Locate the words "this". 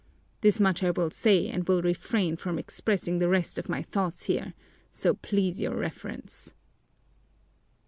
0.41-0.59